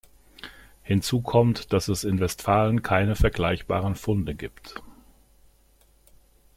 Hinzu 0.81 1.21
kommt, 1.21 1.73
dass 1.73 1.87
es 1.87 2.03
in 2.05 2.19
Westfalen 2.19 2.81
keine 2.81 3.15
vergleichbaren 3.15 3.93
Funde 3.93 4.33
gibt. 4.33 4.81